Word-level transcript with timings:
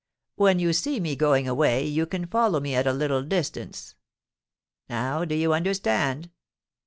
When 0.35 0.57
you 0.57 0.73
see 0.73 0.99
me 0.99 1.15
going 1.15 1.47
away, 1.47 1.85
you 1.85 2.07
can 2.07 2.25
follow 2.25 2.59
me 2.59 2.73
at 2.73 2.87
a 2.87 2.91
little 2.91 3.21
distance. 3.21 3.93
Now 4.89 5.23
do 5.25 5.35
you 5.35 5.53
understand?' 5.53 6.31